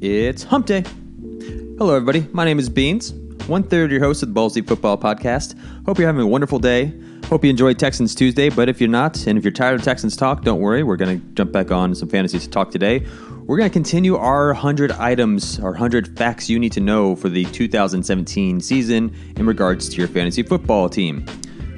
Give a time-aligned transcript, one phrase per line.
[0.00, 0.84] It's hump day.
[1.76, 2.28] Hello, everybody.
[2.30, 3.12] My name is Beans,
[3.48, 5.58] one third your host of the Ballsy Football Podcast.
[5.86, 6.92] Hope you're having a wonderful day.
[7.24, 10.16] Hope you enjoyed Texans Tuesday, but if you're not, and if you're tired of Texans
[10.16, 10.84] talk, don't worry.
[10.84, 13.04] We're going to jump back on some fantasy to talk today.
[13.46, 17.28] We're going to continue our 100 items, our 100 facts you need to know for
[17.28, 21.26] the 2017 season in regards to your fantasy football team.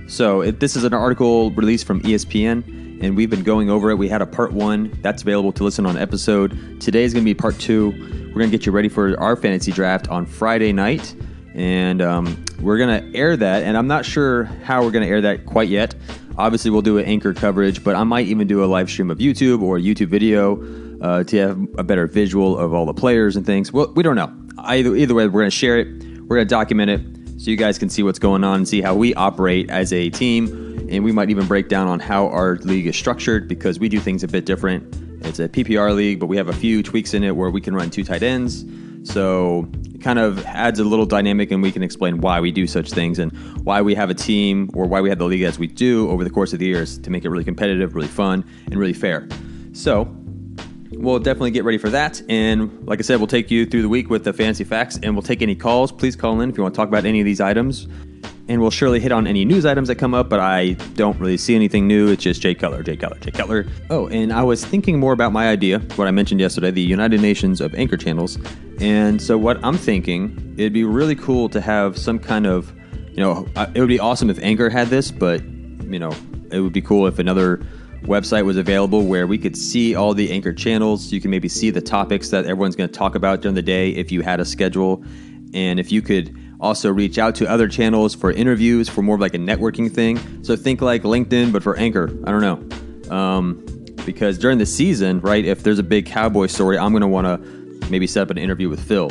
[0.09, 3.97] So, this is an article released from ESPN and we've been going over it.
[3.97, 6.81] We had a part one that's available to listen on episode.
[6.81, 7.91] Today is going to be part two.
[8.29, 11.15] We're going to get you ready for our fantasy draft on Friday night,
[11.55, 13.63] and um, we're going to air that.
[13.63, 15.95] And I'm not sure how we're going to air that quite yet.
[16.37, 19.19] Obviously, we'll do an anchor coverage, but I might even do a live stream of
[19.19, 20.63] YouTube or a YouTube video
[21.01, 23.73] uh, to have a better visual of all the players and things.
[23.73, 24.33] Well, we don't know.
[24.59, 25.87] Either either way, we're going to share it.
[26.21, 28.83] We're going to document it so you guys can see what's going on and see
[28.83, 32.57] how we operate as a team and we might even break down on how our
[32.57, 34.95] league is structured because we do things a bit different.
[35.25, 37.75] It's a PPR league, but we have a few tweaks in it where we can
[37.75, 38.65] run two tight ends.
[39.03, 42.67] So it kind of adds a little dynamic, and we can explain why we do
[42.67, 43.33] such things and
[43.65, 46.25] why we have a team or why we have the league as we do over
[46.25, 49.29] the course of the years to make it really competitive, really fun, and really fair.
[49.73, 50.13] So
[50.91, 52.21] we'll definitely get ready for that.
[52.29, 55.15] And like I said, we'll take you through the week with the fancy facts, and
[55.15, 55.93] we'll take any calls.
[55.93, 57.87] Please call in if you want to talk about any of these items
[58.51, 61.37] and we'll surely hit on any news items that come up, but I don't really
[61.37, 62.09] see anything new.
[62.09, 63.65] It's just Jay Cutler, Jay Cutler, Jay Cutler.
[63.91, 67.21] Oh, and I was thinking more about my idea, what I mentioned yesterday, the United
[67.21, 68.39] Nations of Anchor Channels.
[68.81, 72.73] And so, what I'm thinking, it'd be really cool to have some kind of,
[73.13, 76.13] you know, it would be awesome if Anchor had this, but, you know,
[76.51, 77.59] it would be cool if another
[78.03, 81.13] website was available where we could see all the anchor channels.
[81.13, 83.91] You can maybe see the topics that everyone's going to talk about during the day
[83.91, 85.05] if you had a schedule.
[85.55, 89.21] And if you could also, reach out to other channels for interviews for more of
[89.21, 90.45] like a networking thing.
[90.45, 92.11] So think like LinkedIn, but for Anchor.
[92.25, 93.15] I don't know.
[93.15, 93.65] Um,
[94.05, 97.27] because during the season, right, if there's a big Cowboy story, I'm going to want
[97.27, 99.11] to maybe set up an interview with Phil.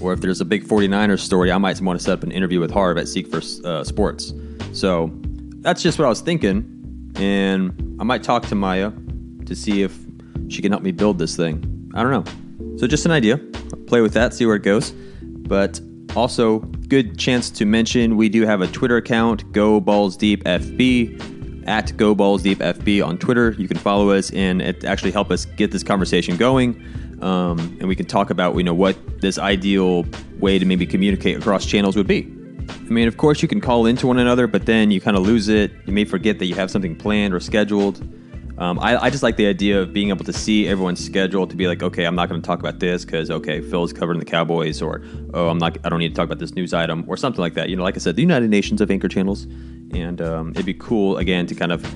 [0.00, 2.60] Or if there's a big 49ers story, I might want to set up an interview
[2.60, 4.32] with Harv at Seek for uh, Sports.
[4.72, 5.10] So
[5.60, 7.12] that's just what I was thinking.
[7.16, 8.92] And I might talk to Maya
[9.46, 9.96] to see if
[10.48, 11.90] she can help me build this thing.
[11.94, 12.76] I don't know.
[12.78, 13.38] So just an idea.
[13.86, 14.92] play with that, see where it goes.
[15.22, 15.80] But
[16.14, 21.66] also, good chance to mention we do have a Twitter account, Go Balls Deep FB,
[21.66, 23.50] at Go Balls Deep FB on Twitter.
[23.58, 26.82] You can follow us and it actually help us get this conversation going.
[27.20, 30.06] Um, and we can talk about you know what this ideal
[30.38, 32.32] way to maybe communicate across channels would be.
[32.70, 35.24] I mean, of course, you can call into one another, but then you kind of
[35.24, 35.72] lose it.
[35.86, 38.06] You may forget that you have something planned or scheduled.
[38.58, 41.54] Um, I, I, just like the idea of being able to see everyone's schedule to
[41.54, 44.24] be like, okay, I'm not going to talk about this because okay, Phil's covering the
[44.24, 45.00] Cowboys, or
[45.32, 47.54] oh, I'm not, I don't need to talk about this news item, or something like
[47.54, 47.68] that.
[47.68, 49.44] You know, like I said, the United Nations of anchor channels,
[49.92, 51.86] and um, it'd be cool again to kind of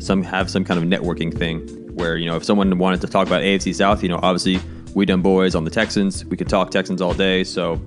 [0.00, 1.60] some have some kind of networking thing
[1.94, 4.60] where you know if someone wanted to talk about AFC South, you know, obviously
[4.96, 7.80] we done boys on the Texans, we could talk Texans all day, so.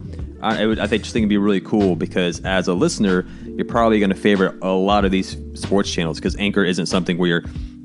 [0.44, 3.64] I, would, I think just think it'd be really cool because as a listener, you're
[3.64, 7.30] probably going to favor a lot of these sports channels because Anchor isn't something where
[7.30, 7.44] you're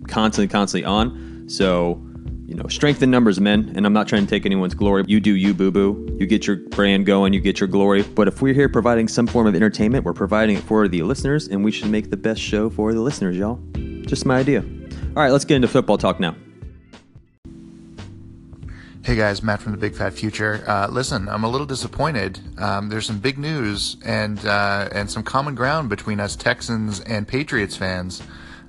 [0.09, 1.49] constantly, constantly on.
[1.49, 2.03] So,
[2.47, 3.73] you know, strength in numbers, men.
[3.75, 5.05] And I'm not trying to take anyone's glory.
[5.07, 6.17] You do you, boo boo.
[6.19, 8.03] You get your brand going, you get your glory.
[8.03, 11.49] But if we're here providing some form of entertainment, we're providing it for the listeners,
[11.49, 13.61] and we should make the best show for the listeners, y'all.
[14.03, 14.61] Just my idea.
[14.61, 16.37] All right, let's get into football talk now.
[19.07, 20.65] Hey guys, Matt from the Big Fat Future.
[20.67, 22.41] Uh, listen, I'm a little disappointed.
[22.59, 27.27] Um, there's some big news and uh, and some common ground between us Texans and
[27.29, 28.21] Patriots fans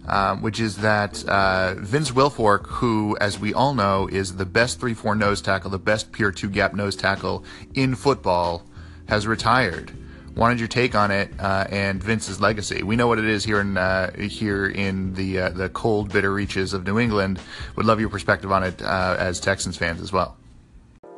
[0.08, 4.80] um, which is that uh, Vince Wilfork, who, as we all know, is the best
[4.80, 8.64] 3 4 nose tackle, the best pure two gap nose tackle in football,
[9.10, 9.92] has retired.
[10.36, 12.84] Wanted your take on it uh, and Vince's legacy.
[12.84, 16.32] We know what it is here in uh, here in the uh, the cold, bitter
[16.32, 17.40] reaches of New England.
[17.76, 20.38] Would love your perspective on it uh, as Texans fans as well.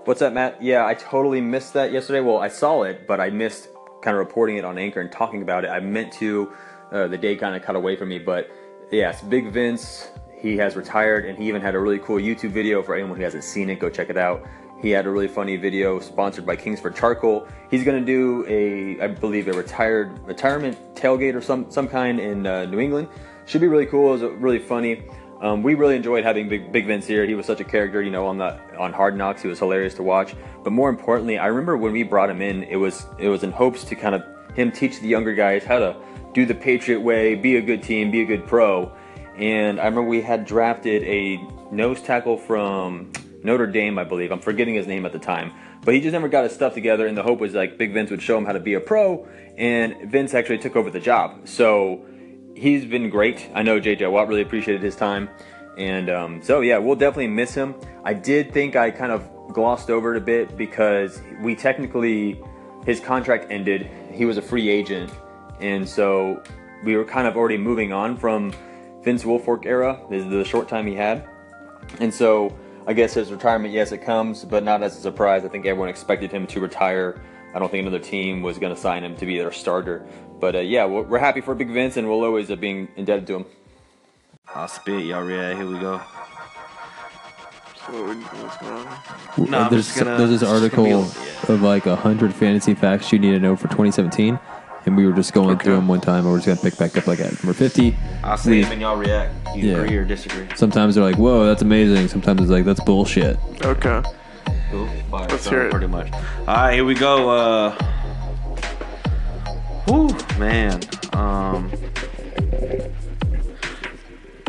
[0.05, 0.63] What's up, Matt?
[0.63, 2.21] Yeah, I totally missed that yesterday.
[2.21, 3.67] Well, I saw it, but I missed
[4.01, 5.67] kind of reporting it on Anchor and talking about it.
[5.67, 6.51] I meant to.
[6.91, 8.49] Uh, the day kind of cut away from me, but
[8.91, 12.81] yes, Big Vince, he has retired and he even had a really cool YouTube video
[12.81, 13.79] for anyone who hasn't seen it.
[13.79, 14.45] Go check it out.
[14.81, 17.45] He had a really funny video sponsored by Kingsford Charcoal.
[17.69, 22.19] He's going to do a, I believe, a retired retirement tailgate or some some kind
[22.19, 23.09] in uh, New England.
[23.45, 24.13] Should be really cool.
[24.13, 25.03] It was really funny.
[25.41, 27.25] Um, we really enjoyed having Big, Big Vince here.
[27.25, 29.41] He was such a character, you know, on the on Hard Knocks.
[29.41, 30.33] He was hilarious to watch.
[30.63, 33.51] But more importantly, I remember when we brought him in, it was it was in
[33.51, 34.23] hopes to kind of
[34.55, 35.97] him teach the younger guys how to
[36.33, 38.95] do the Patriot way, be a good team, be a good pro.
[39.35, 41.37] And I remember we had drafted a
[41.71, 43.11] nose tackle from
[43.43, 44.31] Notre Dame, I believe.
[44.31, 45.53] I'm forgetting his name at the time.
[45.83, 48.11] But he just never got his stuff together, and the hope was like Big Vince
[48.11, 49.25] would show him how to be a pro,
[49.57, 51.47] and Vince actually took over the job.
[51.47, 52.05] So
[52.55, 53.49] he's been great.
[53.53, 55.29] I know JJ Watt really appreciated his time.
[55.77, 57.73] And um, so, yeah, we'll definitely miss him.
[58.03, 62.41] I did think I kind of glossed over it a bit because we technically
[62.85, 63.89] his contract ended.
[64.11, 65.11] He was a free agent,
[65.59, 66.41] and so
[66.83, 68.53] we were kind of already moving on from
[69.03, 71.27] Vince Wilfork era, the, the short time he had,
[71.99, 72.55] and so
[72.87, 75.45] I guess his retirement, yes, it comes, but not as a surprise.
[75.45, 77.21] I think everyone expected him to retire.
[77.53, 80.05] I don't think another team was going to sign him to be their starter.
[80.39, 83.27] But uh, yeah, we're, we're happy for Big Vince, and we'll always uh, be indebted
[83.27, 83.45] to him.
[84.55, 85.57] I'll spit, y'all react.
[85.59, 85.97] Here we go.
[87.91, 89.51] What's going on?
[89.51, 91.53] No, there's, gonna- there's this just gonna article be- yeah.
[91.55, 94.39] of like 100 fantasy facts you need to know for 2017.
[94.85, 96.77] And we were just going through them one time, and we're just going to pick
[96.77, 97.95] back up like at number 50.
[98.23, 99.33] I'll say We- them and y'all react.
[99.55, 99.77] You Yeah.
[99.77, 100.47] agree or disagree?
[100.55, 102.07] Sometimes they're like, whoa, that's amazing.
[102.07, 103.37] Sometimes it's like, that's bullshit.
[103.63, 104.01] Okay.
[104.71, 104.87] Cool.
[105.11, 105.27] Fire.
[105.29, 105.71] Let's So, hear it.
[105.71, 106.11] Pretty much.
[106.47, 107.29] All right, here we go.
[107.29, 107.71] Uh,
[109.87, 110.79] whew, man.
[111.13, 111.71] Um,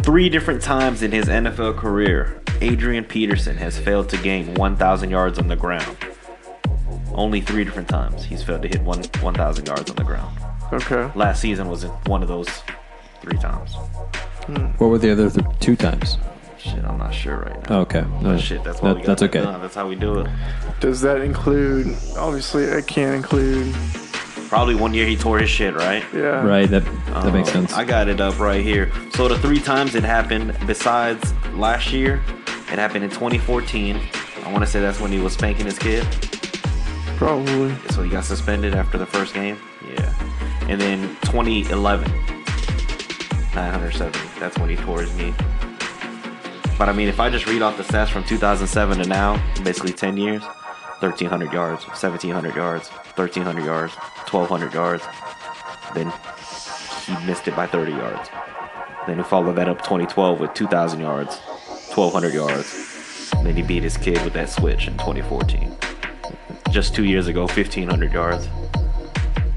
[0.02, 5.38] three different times in his NFL career, Adrian Peterson has failed to gain 1,000 yards
[5.38, 5.96] on the ground.
[7.14, 10.36] Only three different times he's failed to hit one 1,000 yards on the ground.
[10.72, 11.10] Okay.
[11.16, 12.48] Last season was one of those
[13.20, 13.74] three times.
[14.78, 16.16] What were the other th- two times?
[16.58, 17.80] Shit, I'm not sure right now.
[17.80, 18.04] Okay.
[18.20, 19.40] No, Shit, that's why that- we got that's that okay.
[19.40, 19.60] done.
[19.60, 20.28] That's how we do it.
[20.80, 21.96] Does that include?
[22.16, 23.74] Obviously, it can't include.
[24.48, 26.04] Probably one year he tore his shit, right?
[26.12, 26.44] Yeah.
[26.44, 27.72] Right, that that makes Um, sense.
[27.74, 28.90] I got it up right here.
[29.14, 32.20] So the three times it happened, besides last year,
[32.72, 34.00] it happened in 2014.
[34.44, 36.04] I want to say that's when he was spanking his kid.
[37.20, 37.76] Probably.
[37.90, 39.58] So he got suspended after the first game.
[39.86, 40.10] Yeah.
[40.70, 42.10] And then 2011,
[43.54, 44.18] 970.
[44.40, 45.34] That's when he tore his knee.
[46.78, 49.92] But I mean, if I just read off the stats from 2007 to now, basically
[49.92, 55.04] 10 years, 1,300 yards, 1,700 yards, 1,300 yards, 1,200 yards,
[55.94, 56.10] then
[57.04, 58.30] he missed it by 30 yards.
[59.06, 63.30] Then he followed that up 2012 with 2,000 yards, 1,200 yards.
[63.42, 65.89] Then he beat his kid with that switch in 2014
[66.70, 68.48] just two years ago, 1,500 yards.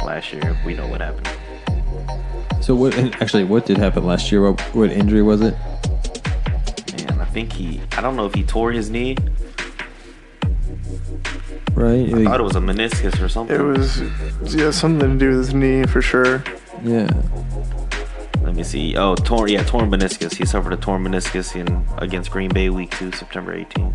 [0.03, 1.29] Last year, we know what happened.
[2.63, 2.97] So what?
[3.21, 4.41] Actually, what did happen last year?
[4.49, 5.55] What, what injury was it?
[7.09, 9.17] And I think he, I don't know if he tore his knee.
[11.73, 12.13] Right?
[12.13, 13.59] I thought it was a meniscus or something.
[13.59, 14.01] It was.
[14.53, 16.43] Yeah, something to do with his knee for sure.
[16.83, 17.09] yeah.
[18.41, 18.95] Let me see.
[18.97, 20.35] Oh, torn, yeah, torn meniscus.
[20.35, 23.93] He suffered a torn meniscus in against Green Bay Week Two, September 18.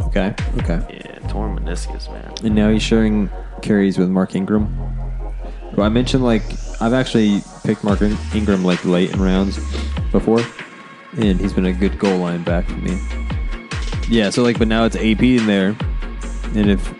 [0.00, 0.34] Okay.
[0.58, 0.80] Okay.
[0.90, 2.32] Yeah, torn meniscus, man.
[2.44, 3.30] And now he's sharing
[3.62, 4.74] carries with Mark Ingram.
[5.76, 6.42] Well, I mentioned like
[6.80, 9.56] I've actually picked Mark Ingram like late in rounds
[10.12, 10.40] before,
[11.18, 12.98] and he's been a good goal line back for me.
[14.08, 15.76] Yeah, so like, but now it's AP in there,
[16.54, 16.92] and if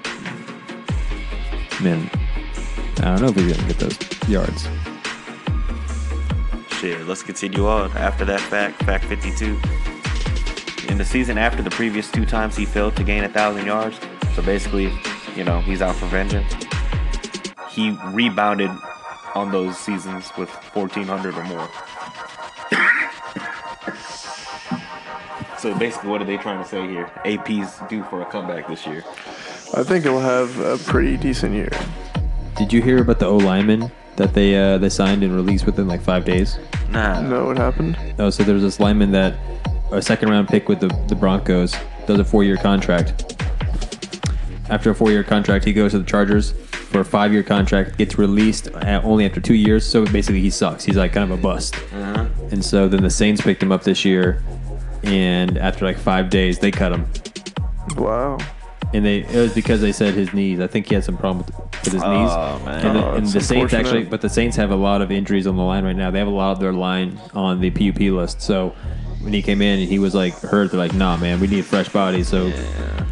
[1.80, 2.10] man,
[2.98, 4.68] I don't know if he's gonna get those yards.
[6.80, 7.90] Shit, let's continue on.
[7.92, 9.58] After that fact, fact 52.
[10.88, 13.98] In the season after the previous two times he failed to gain a thousand yards,
[14.34, 14.92] so basically,
[15.34, 16.52] you know, he's out for vengeance.
[17.70, 18.70] He rebounded
[19.34, 21.68] on those seasons with 1,400 or more.
[25.58, 27.10] so basically, what are they trying to say here?
[27.24, 29.02] AP's due for a comeback this year.
[29.74, 31.70] I think he'll have a pretty decent year.
[32.56, 35.88] Did you hear about the O lineman that they uh, they signed and released within
[35.88, 36.58] like five days?
[36.90, 37.20] Nah.
[37.20, 37.98] Know what happened?
[38.18, 39.34] Oh, so there's this lineman that
[39.92, 41.74] a second round pick with the, the Broncos
[42.06, 43.34] does a four year contract.
[44.68, 47.98] After a four year contract, he goes to the Chargers for a five year contract,
[47.98, 49.84] gets released at, only after two years.
[49.84, 50.84] So basically, he sucks.
[50.84, 51.76] He's like kind of a bust.
[51.92, 52.26] Uh-huh.
[52.50, 54.42] And so then the Saints picked him up this year,
[55.02, 57.06] and after like five days, they cut him.
[57.96, 58.38] Wow.
[58.94, 60.60] And they it was because they said his knees.
[60.60, 62.02] I think he had some problem with, with his knees.
[62.02, 62.86] Oh, man.
[62.86, 65.46] And, the, Oh, and the Saints actually, but the Saints have a lot of injuries
[65.46, 66.10] on the line right now.
[66.10, 68.40] They have a lot of their line on the PUP list.
[68.40, 68.74] So
[69.26, 70.70] when he came in, and he was like hurt.
[70.70, 72.54] They're like, "Nah, man, we need fresh bodies." So Yeah.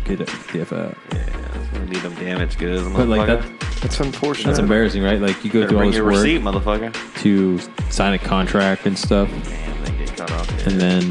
[0.05, 1.19] get it, get uh, Yeah,
[1.55, 3.59] it's gonna need them damaged goods, But like motherfucker.
[3.61, 4.47] that, That's unfortunate.
[4.47, 5.21] that's embarrassing, right?
[5.21, 6.95] Like you go Better through all this your work receipt, motherfucker.
[7.23, 7.59] to
[7.91, 10.49] sign a contract and stuff, Damn, they get cut off.
[10.59, 10.69] Yeah.
[10.71, 11.03] and then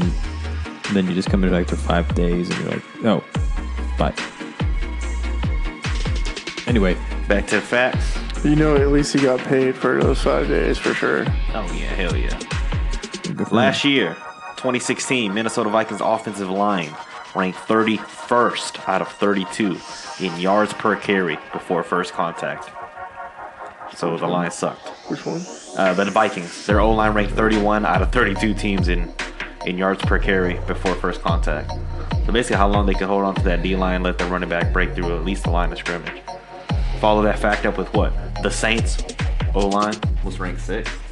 [0.86, 3.22] and then you just come in like for five days, and you're like, "Oh,
[3.98, 4.14] bye."
[6.66, 6.96] Anyway,
[7.28, 8.18] Back to facts.
[8.44, 11.24] You know, at least he got paid for those five days for sure.
[11.54, 12.38] Oh yeah, hell yeah.
[13.50, 14.14] Last year,
[14.64, 16.88] 2016, Minnesota Vikings offensive line
[17.36, 19.76] ranked 31st out of 32
[20.20, 22.70] in yards per carry before first contact.
[23.94, 24.88] So the line sucked.
[25.10, 25.42] Which one?
[25.76, 29.12] Uh, the Vikings, their O line ranked 31 out of 32 teams in
[29.66, 31.70] in yards per carry before first contact.
[32.24, 34.48] So basically, how long they could hold on to that D line, let the running
[34.48, 36.22] back break through at least the line of scrimmage.
[37.00, 38.14] Follow that fact up with what?
[38.42, 39.04] The Saints
[39.54, 41.03] O line was ranked sixth.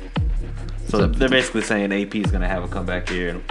[0.99, 1.17] So up?
[1.17, 3.43] they're basically saying AP is going to have a comeback here, and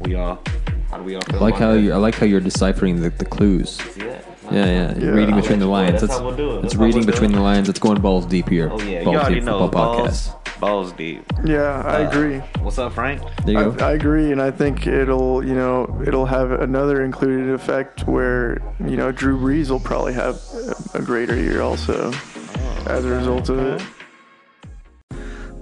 [0.00, 0.42] we all
[0.90, 1.80] How do we all feel I like about how that?
[1.80, 3.70] you I like how you're deciphering the, the clues.
[3.70, 4.24] See that?
[4.50, 4.98] Yeah, yeah.
[4.98, 5.08] Yeah.
[5.10, 5.92] reading I'll between the let you go.
[5.92, 5.92] lines.
[5.92, 6.54] That's That's, how we'll do it.
[6.56, 7.34] It's That's how reading we'll between it.
[7.34, 7.66] the lines.
[7.68, 8.68] Let's going balls deep here.
[8.72, 9.68] Oh yeah, balls you already deep know.
[9.68, 10.60] Balls, podcast.
[10.60, 11.24] balls deep.
[11.44, 12.38] Yeah, I Uh, agree.
[12.62, 13.22] What's up, Frank?
[13.44, 13.84] There you go.
[13.84, 18.60] I, I agree, and I think it'll, you know, it'll have another included effect where,
[18.86, 20.36] you know, Drew Brees will probably have
[20.94, 22.12] a, a greater year also
[22.86, 23.82] as a result of it.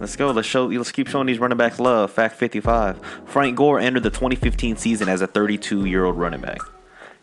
[0.02, 0.32] Let's go.
[0.32, 0.66] Let's show.
[0.66, 2.10] Let's keep showing these running backs love.
[2.10, 2.98] Fact 55.
[3.24, 6.58] Frank Gore entered the 2015 season as a 32-year-old running back.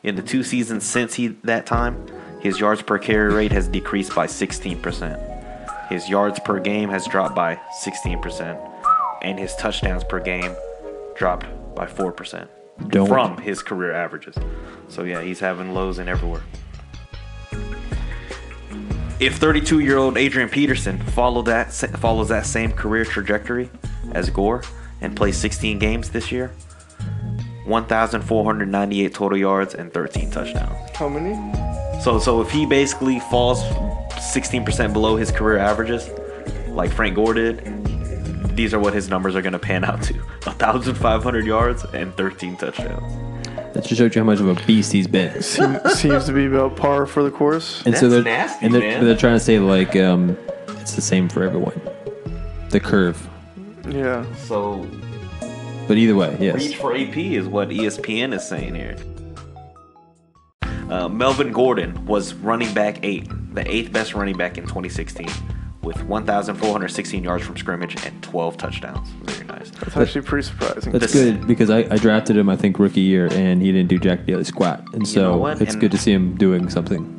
[0.02, 2.08] In the two seasons since he that time,
[2.40, 5.90] his yards per carry rate has decreased by 16%.
[5.90, 8.58] His yards per game has dropped by 16%,
[9.24, 10.56] and his touchdowns per game
[11.18, 12.48] dropped by 4%
[12.88, 14.38] Don't- from his career averages.
[14.88, 16.44] So yeah, he's having lows in everywhere.
[19.20, 23.70] If 32-year-old Adrian Peterson followed that follows that same career trajectory
[24.14, 24.64] as Gore
[25.02, 26.54] and plays 16 games this year,
[27.66, 30.96] 1,498 total yards and 13 touchdowns.
[30.96, 31.36] How many?
[32.02, 36.10] So so if he basically falls 16% below his career averages,
[36.70, 37.60] like Frank Gore did,
[38.56, 42.56] these are what his numbers are going to pan out to: 1,500 yards and 13
[42.56, 43.29] touchdowns.
[43.80, 45.42] That just showed you how much of a beast he's been.
[45.42, 47.82] Seem, seems to be about par for the course.
[47.86, 49.06] And so That's they're nasty, and they're, man.
[49.06, 51.80] they're trying to say like um, it's the same for everyone.
[52.72, 53.26] The curve.
[53.88, 54.26] Yeah.
[54.36, 54.86] So
[55.88, 56.56] But either way, yes.
[56.56, 58.98] reach for AP is what ESPN is saying here.
[60.90, 65.30] Uh, Melvin Gordon was running back eight, the eighth best running back in 2016,
[65.84, 69.08] with 1,416 yards from scrimmage and 12 touchdowns.
[69.50, 69.70] Very nice.
[69.72, 70.92] That's actually pretty surprising.
[70.94, 73.90] That's This- good because I, I drafted him I think rookie year and he didn't
[73.90, 74.84] do jack daily squat.
[74.94, 75.62] And so what?
[75.62, 77.16] it's And- good to see him doing something.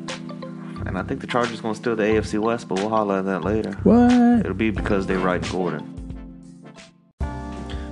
[0.87, 3.25] And I think the Chargers going to steal the AFC West, but we'll holler at
[3.27, 3.73] that later.
[3.85, 4.11] What?
[4.41, 5.97] It'll be because they ride Gordon.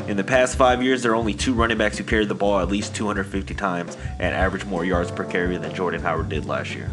[0.08, 2.58] In the past five years, there are only two running backs who carried the ball
[2.60, 6.74] at least 250 times and averaged more yards per carry than Jordan Howard did last
[6.74, 6.90] year.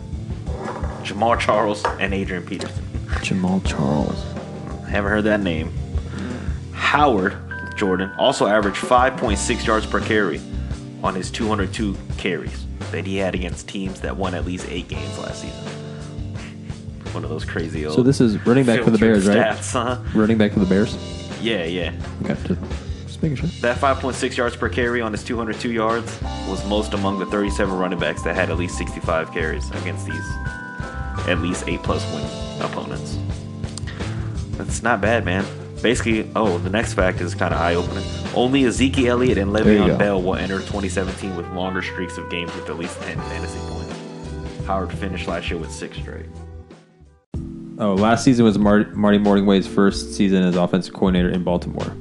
[1.03, 2.83] Jamaal Charles and Adrian Peterson.
[3.21, 4.21] Jamaal Charles.
[4.89, 5.73] Haven't heard that name.
[6.95, 7.35] Howard
[7.75, 10.39] Jordan also averaged 5.6 yards per carry
[11.03, 15.19] on his 202 carries that he had against teams that won at least eight games
[15.19, 15.65] last season.
[17.11, 17.95] One of those crazy old.
[17.95, 19.57] So this is running back for the Bears, right?
[19.57, 20.01] Huh?
[20.13, 20.95] Running back for the Bears.
[21.41, 21.93] Yeah, yeah.
[22.23, 22.61] Okay, just,
[23.05, 23.49] just making sure.
[23.59, 27.99] That 5.6 yards per carry on his 202 yards was most among the 37 running
[27.99, 30.31] backs that had at least 65 carries against these
[31.27, 33.17] at least eight plus win opponents.
[34.51, 35.45] That's not bad, man.
[35.85, 38.03] Basically, oh, the next fact is kind of eye opening.
[38.33, 39.81] Only Ezekiel Elliott and There you.
[39.81, 43.59] Le'Veon Bell will enter 2017 with longer streaks of games with at least 10 fantasy
[43.69, 44.65] points.
[44.65, 46.25] Howard finished last year with six straight.
[47.77, 51.95] Oh, last season was Mar- Marty Mornhinweg's first season as offensive coordinator in Baltimore.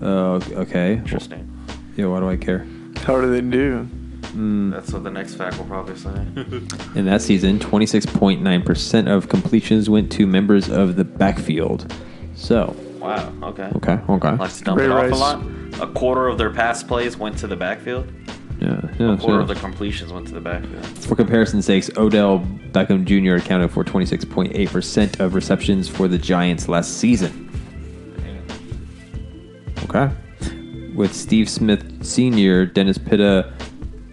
[0.00, 0.92] Uh, okay.
[0.92, 1.50] Interesting.
[1.96, 2.68] Yeah, why do I care?
[2.98, 3.88] How do they do?
[4.70, 6.10] That's what the next fact will probably say.
[6.94, 11.92] In that season, 26.9% of completions went to members of the backfield.
[12.36, 13.32] So, wow.
[13.42, 13.70] Okay.
[13.76, 14.32] okay, okay.
[14.36, 15.12] Likes to dump Ray it off Rice.
[15.12, 15.42] a lot.
[15.80, 18.12] A quarter of their pass plays went to the backfield.
[18.60, 19.12] Yeah, yeah.
[19.14, 20.84] A quarter so- of their completions went to the backfield.
[21.04, 22.40] For comparison's sakes, Odell
[22.72, 23.36] Beckham Jr.
[23.36, 27.44] accounted for 26.8% of receptions for the Giants last season.
[29.84, 30.10] Okay.
[30.94, 33.52] With Steve Smith Sr., Dennis Pitta,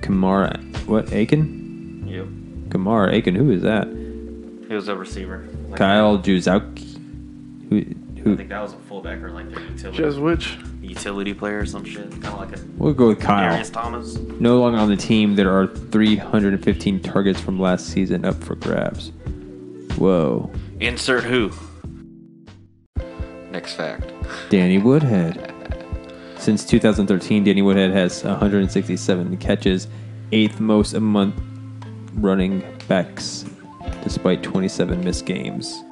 [0.01, 2.05] Kamara, what, Aiken?
[2.07, 2.25] Yep.
[2.69, 3.87] Kamara Aiken, who is that?
[4.67, 5.47] He was a receiver.
[5.69, 6.93] Like, Kyle Juzowski.
[7.69, 7.83] Who,
[8.27, 10.57] I think that was a fullback or like their utility, Just which?
[10.81, 12.09] utility player or some shit.
[12.11, 13.51] Kind of like a We'll go with Kyle.
[13.51, 14.15] Darius Thomas.
[14.39, 19.11] No longer on the team, there are 315 targets from last season up for grabs.
[19.97, 20.49] Whoa.
[20.79, 21.51] Insert who.
[23.51, 24.11] Next fact.
[24.49, 25.53] Danny Woodhead.
[26.37, 29.87] Since 2013, Danny Woodhead has 167 catches,
[30.31, 31.35] eighth most a month
[32.15, 33.45] running backs,
[34.03, 35.83] despite 27 missed games.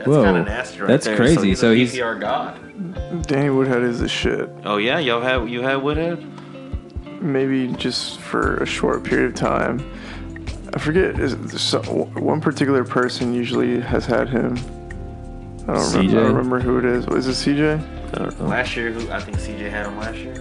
[0.00, 1.16] That's Whoa, kind of nasty right that's there.
[1.16, 1.34] crazy.
[1.36, 3.26] So he's, So a he's- PPR god.
[3.26, 4.48] Danny Woodhead is the shit.
[4.64, 6.24] Oh yeah, y'all had you had Woodhead.
[7.22, 9.78] Maybe just for a short period of time.
[10.72, 11.18] I forget.
[11.20, 14.56] Is it so, one particular person usually has had him?
[15.68, 16.12] I don't, remember, I CJ?
[16.12, 17.06] don't remember who it is.
[17.08, 17.78] Is it CJ?
[18.14, 18.46] I don't know.
[18.46, 20.34] Last year, who I think CJ had him last year.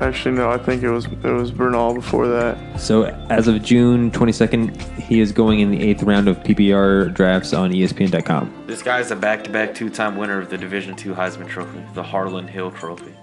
[0.00, 0.50] Actually, no.
[0.50, 2.78] I think it was it was Bernal before that.
[2.78, 7.54] So as of June 22nd, he is going in the eighth round of PPR drafts
[7.54, 8.64] on ESPN.com.
[8.66, 12.70] This guy's a back-to-back two-time winner of the Division II Heisman Trophy, the Harlan Hill
[12.72, 13.14] Trophy.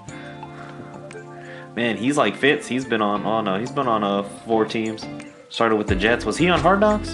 [1.75, 2.67] Man, he's like Fitz.
[2.67, 5.05] He's been on on uh, he's been on uh four teams.
[5.49, 6.25] Started with the Jets.
[6.25, 7.13] Was he on Hard Knocks?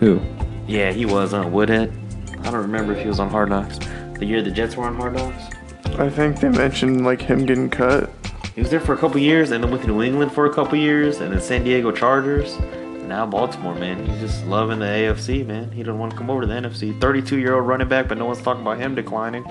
[0.00, 0.20] Who?
[0.66, 1.92] Yeah, he was on Woodhead.
[2.40, 3.78] I don't remember if he was on Hard Knocks.
[4.18, 5.54] The year the Jets were on Hard Knocks.
[5.98, 8.10] I think they mentioned like him getting cut.
[8.54, 10.52] He was there for a couple years, and then went to New England for a
[10.52, 12.58] couple years, and then San Diego Chargers.
[13.06, 14.04] Now Baltimore, man.
[14.06, 15.70] He's just loving the AFC, man.
[15.70, 16.98] He doesn't want to come over to the NFC.
[17.00, 19.44] 32 year old running back, but no one's talking about him declining.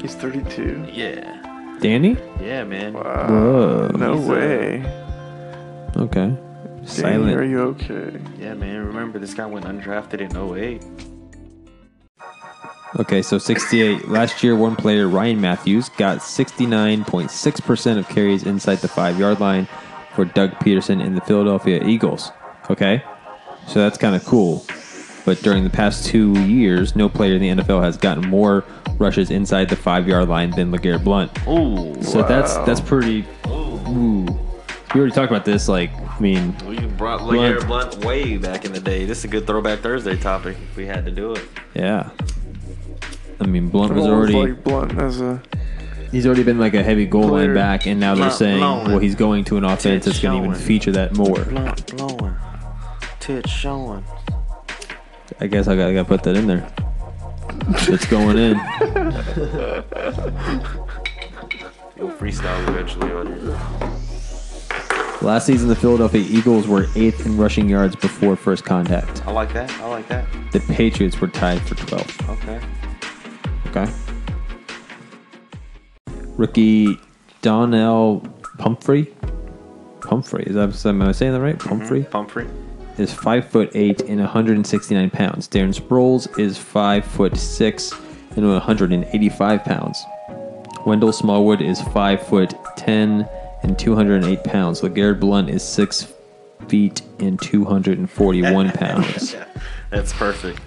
[0.00, 0.88] He's 32.
[0.92, 2.16] Yeah, Danny?
[2.40, 2.94] yeah, man.
[2.94, 3.28] Wow.
[3.28, 3.88] Whoa.
[3.88, 5.04] No He's, uh, way.
[5.96, 6.36] Okay.
[6.96, 8.18] Danny, are you okay?
[8.38, 8.86] Yeah, man.
[8.86, 10.82] Remember, this guy went undrafted in 08.
[12.98, 14.08] Okay, so 68.
[14.08, 19.68] Last year, one player, Ryan Mathews, got 69.6% of carries inside the five yard line
[20.14, 22.32] for Doug Pederson and the Philadelphia Eagles.
[22.68, 23.02] Okay,
[23.68, 24.64] so that's kind of cool.
[25.24, 28.64] But during the past two years, no player in the NFL has gotten more
[28.98, 31.30] rushes inside the five yard line than LeGarrette Blunt.
[31.46, 31.94] Ooh.
[32.02, 32.64] So that's Wow.
[32.64, 33.24] that's pretty.
[33.46, 34.26] Ooh.
[34.94, 35.68] We already talked about this.
[35.68, 37.38] Like, I mean, We brought Blunt.
[37.60, 39.04] LeGarrette Blunt way back in the day.
[39.04, 41.42] This is a good Throwback Thursday topic if we had to do it.
[41.74, 42.10] yeah.
[43.40, 44.34] I mean, Blunt was already.
[44.34, 45.40] liked Blunt as a
[46.10, 47.54] He's already been like a heavy goal line Player.
[47.54, 48.88] back, and now they're Blunt saying, blowing.
[48.88, 50.66] well, he's going to an offense that's going to even showing.
[50.66, 51.44] feature that more.
[51.44, 52.34] Blunt blowing.
[53.20, 54.04] Tits showing.
[55.40, 56.68] I guess I got to put that in there.
[57.88, 58.56] It's going in.
[61.96, 63.60] You'll freestyle eventually on here.
[65.22, 69.26] Last season, the Philadelphia Eagles were eighth in rushing yards before first contact.
[69.26, 69.70] I like that.
[69.80, 70.26] I like that.
[70.52, 72.28] The Patriots were tied for 12th.
[72.38, 72.58] Okay.
[73.70, 73.90] Okay.
[76.36, 76.98] Rookie
[77.42, 78.20] Donnel
[78.58, 79.14] Pumphrey.
[80.00, 80.44] Pumphrey.
[80.44, 81.58] Is that am I saying that right?
[81.58, 82.10] Pumphrey mm-hmm.
[82.10, 82.48] Pumphrey.
[82.98, 85.48] is five foot eight and 169 pounds.
[85.48, 87.92] Darren Sproles is five foot six
[88.36, 90.04] and 185 pounds.
[90.84, 93.28] Wendell Smallwood is five foot ten
[93.62, 94.80] and 208 pounds.
[94.80, 96.12] LeGarrette Blunt is six
[96.68, 99.34] feet and 241 pounds.
[99.34, 99.46] Yeah,
[99.90, 100.60] that's perfect.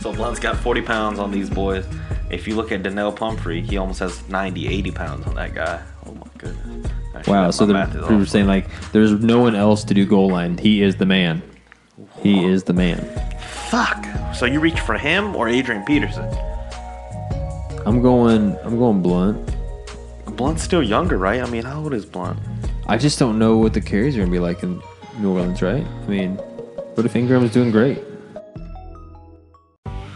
[0.00, 1.84] So Blunt's got 40 pounds on these boys.
[2.30, 5.82] If you look at Donnel Pumphrey, he almost has 90, 80 pounds on that guy.
[6.06, 6.92] Oh my goodness.
[7.14, 10.06] Actually, Wow, so math they're we were saying like there's no one else to do
[10.06, 10.56] goal line.
[10.56, 11.42] He is the man.
[12.22, 13.00] He is the man.
[13.68, 14.06] Fuck.
[14.34, 16.24] So you reach for him or Adrian Peterson?
[17.84, 18.56] I'm going.
[18.62, 19.56] I'm going blunt.
[20.36, 21.42] Blunt's still younger, right?
[21.42, 22.38] I mean, how old is Blunt?
[22.86, 24.80] I just don't know what the carries are gonna be like in
[25.18, 25.84] New Orleans, right?
[25.84, 26.36] I mean,
[26.94, 27.98] what if Ingram is doing great?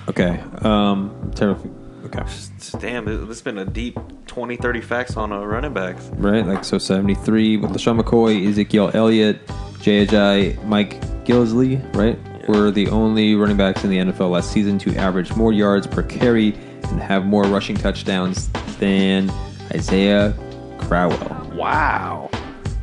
[0.09, 0.41] Okay.
[0.63, 1.33] Um.
[1.35, 1.71] terrible-
[2.15, 2.31] Okay.
[2.79, 6.05] Damn, this has been a deep 20, 30 facts on uh, running backs.
[6.15, 6.47] Right.
[6.47, 9.41] Like so, 73 with LeSean McCoy, Ezekiel Elliott,
[9.81, 10.59] J.J.
[10.65, 15.35] Mike Gillislee, right, were the only running backs in the NFL last season to average
[15.35, 18.49] more yards per carry and have more rushing touchdowns
[18.79, 19.31] than
[19.73, 20.35] Isaiah
[20.79, 21.51] Crowell.
[21.55, 22.31] Wow.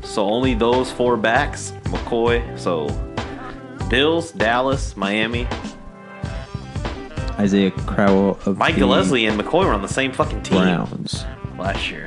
[0.03, 2.59] So only those four backs, McCoy.
[2.59, 2.87] So
[3.89, 5.47] Bills, Dallas, Miami.
[7.39, 11.25] Isaiah Crowell of Mike the Gillespie and McCoy were on the same fucking team Browns.
[11.57, 12.05] last year.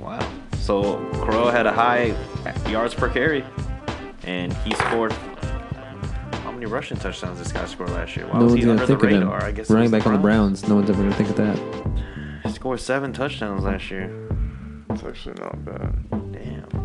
[0.00, 0.28] Wow.
[0.58, 2.14] So Crow had a high
[2.68, 3.44] yards per carry,
[4.24, 5.12] and he scored.
[6.44, 8.26] How many rushing touchdowns this guy scored last year?
[8.26, 9.20] Why no was one's he under the think of him.
[9.28, 9.42] radar?
[9.44, 10.68] I guess Running was back on the Browns.
[10.68, 11.58] No one's ever gonna think of that.
[12.44, 14.10] He scored seven touchdowns last year.
[14.90, 16.32] It's actually not bad.
[16.32, 16.81] Damn.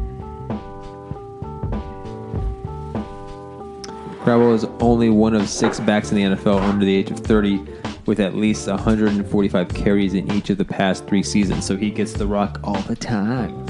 [4.27, 7.65] Crowell is only one of six backs in the NFL under the age of 30
[8.07, 11.65] with at least 145 carries in each of the past three seasons.
[11.65, 13.65] So he gets the rock all the time.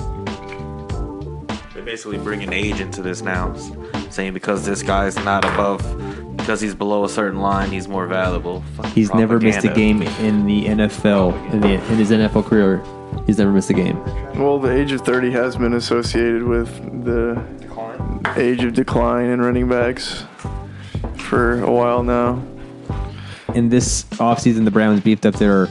[1.76, 3.70] They're basically bringing age into this now, s-
[4.10, 5.84] saying because this guy's not above,
[6.38, 8.64] because he's below a certain line, he's more valuable.
[8.78, 12.82] Fucking He's never missed a game in the NFL in, the, in his NFL career.
[13.28, 14.04] He's never missed a game.
[14.34, 17.36] Well, the age of 30 has been associated with the
[18.36, 20.24] age of decline in running backs
[21.16, 22.44] for a while now.
[23.56, 25.68] In this offseason, the Browns beefed up their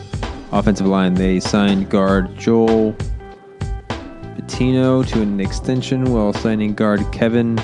[0.53, 1.15] offensive line.
[1.15, 2.95] They signed guard Joel
[4.37, 7.57] Bitonio to an extension while signing guard Kevin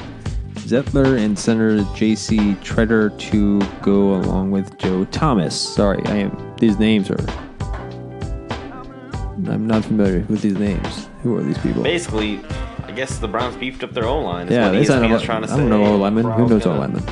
[0.55, 2.39] Zeitler and center J.C.
[2.63, 5.59] Tretter to go along with Joe Thomas.
[5.59, 6.55] Sorry, I am.
[6.59, 7.27] These names are.
[9.49, 11.09] I'm not familiar with these names.
[11.23, 11.83] Who are these people?
[11.83, 12.41] Basically,
[12.93, 14.53] I guess the Browns beefed up their O line.
[14.53, 15.55] yeah, what they signed ESPN's trying to say.
[15.55, 15.71] I don't say.
[15.71, 16.31] know O lineman.
[16.31, 17.05] Who knows O gonna- lineman?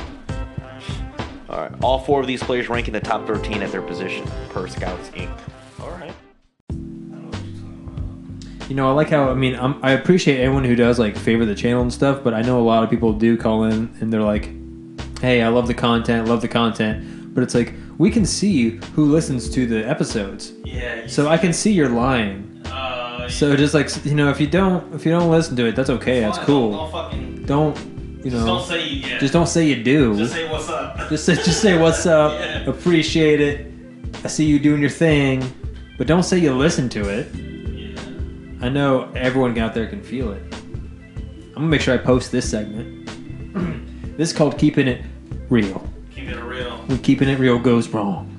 [1.49, 4.23] All right, all four of these players rank in the top 13 at their position
[4.49, 5.31] per Scouts Inc.
[5.81, 6.13] All right.
[8.69, 11.45] You know, I like how I mean I'm, I appreciate anyone who does like favor
[11.45, 14.13] the channel and stuff, but I know a lot of people do call in and
[14.13, 14.49] they're like,
[15.19, 19.05] "Hey, I love the content, love the content," but it's like we can see who
[19.11, 21.07] listens to the episodes, Yeah.
[21.07, 22.50] so I can see you're lying.
[23.31, 25.89] So just like you know, if you don't if you don't listen to it, that's
[25.89, 26.87] okay, that's cool.
[26.87, 27.77] fucking, Don't
[28.23, 28.61] you know?
[28.61, 29.17] say you, yeah.
[29.19, 30.15] Just don't say you do.
[30.17, 31.09] Just say what's up.
[31.09, 32.31] Just say, just say what's up.
[32.39, 32.69] Yeah.
[32.69, 33.67] Appreciate it.
[34.23, 35.43] I see you doing your thing,
[35.97, 37.27] but don't say you listen to it.
[38.63, 40.43] I know everyone out there can feel it.
[40.53, 43.07] I'm gonna make sure I post this segment.
[44.17, 45.03] this is called keeping it
[45.49, 45.83] real.
[46.13, 46.77] Keeping it real.
[46.85, 48.30] When keeping it real goes wrong.